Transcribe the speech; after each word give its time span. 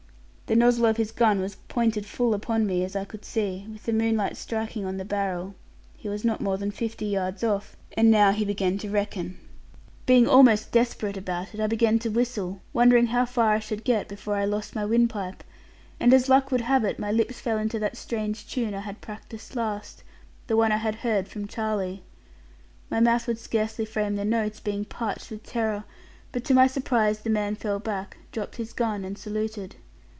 The 0.47 0.57
nozzle 0.57 0.85
of 0.87 0.97
his 0.97 1.13
gun 1.13 1.39
was 1.39 1.55
pointed 1.55 2.05
full 2.05 2.33
upon 2.33 2.67
me, 2.67 2.83
as 2.83 2.93
I 2.93 3.05
could 3.05 3.23
see, 3.23 3.65
with 3.71 3.83
the 3.83 3.93
moonlight 3.93 4.35
striking 4.35 4.83
on 4.83 4.97
the 4.97 5.05
barrel; 5.05 5.55
he 5.95 6.09
was 6.09 6.25
not 6.25 6.41
more 6.41 6.57
than 6.57 6.71
fifty 6.71 7.05
yards 7.05 7.41
off, 7.41 7.77
and 7.95 8.11
now 8.11 8.33
he 8.33 8.43
began 8.43 8.77
to 8.79 8.89
reckon. 8.89 9.37
Being 10.05 10.27
almost 10.27 10.73
desperate 10.73 11.15
about 11.15 11.53
it, 11.53 11.61
I 11.61 11.67
began 11.67 11.99
to 11.99 12.09
whistle, 12.11 12.59
wondering 12.73 13.05
how 13.05 13.23
far 13.25 13.53
I 13.53 13.59
should 13.59 13.85
get 13.85 14.09
before 14.09 14.35
I 14.35 14.43
lost 14.43 14.75
my 14.75 14.83
windpipe: 14.83 15.41
and 16.01 16.13
as 16.13 16.27
luck 16.27 16.51
would 16.51 16.59
have 16.59 16.83
it, 16.83 16.99
my 16.99 17.13
lips 17.13 17.39
fell 17.39 17.57
into 17.57 17.79
that 17.79 17.95
strange 17.95 18.45
tune 18.45 18.73
I 18.73 18.81
had 18.81 18.99
practised 18.99 19.55
last; 19.55 20.03
the 20.47 20.57
one 20.57 20.73
I 20.73 20.77
had 20.83 20.95
heard 20.95 21.29
from 21.29 21.47
Charlie. 21.47 22.03
My 22.89 22.99
mouth 22.99 23.25
would 23.25 23.39
scarcely 23.39 23.85
frame 23.85 24.17
the 24.17 24.25
notes, 24.25 24.59
being 24.59 24.83
parched 24.83 25.31
with 25.31 25.43
terror; 25.43 25.85
but 26.33 26.43
to 26.43 26.53
my 26.53 26.67
surprise, 26.67 27.19
the 27.19 27.29
man 27.29 27.55
fell 27.55 27.79
back, 27.79 28.17
dropped 28.33 28.57
his 28.57 28.73
gun, 28.73 29.05
and 29.05 29.17
saluted. 29.17 29.77